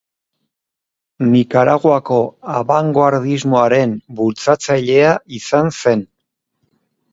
[1.33, 2.17] Nikaraguako
[2.63, 6.05] abangoardismoaren bultzatzailea izan zen.